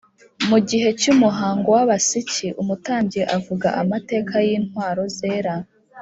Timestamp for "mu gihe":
0.49-0.89